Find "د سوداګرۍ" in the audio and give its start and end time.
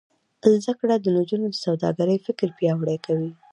1.51-2.17